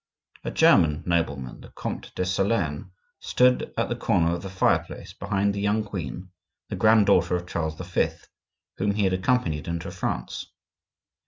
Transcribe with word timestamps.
A 0.43 0.49
German 0.49 1.03
nobleman, 1.05 1.61
the 1.61 1.69
Comte 1.69 2.11
de 2.15 2.23
Solern, 2.23 2.89
stood 3.19 3.71
at 3.77 3.87
the 3.87 3.95
corner 3.95 4.31
of 4.33 4.41
the 4.41 4.49
fireplace 4.49 5.13
behind 5.13 5.53
the 5.53 5.61
young 5.61 5.83
queen, 5.83 6.31
the 6.69 6.75
granddaughter 6.75 7.35
of 7.35 7.45
Charles 7.45 7.75
V., 7.75 8.07
whom 8.77 8.95
he 8.95 9.03
had 9.03 9.13
accompanied 9.13 9.67
into 9.67 9.91
France. 9.91 10.47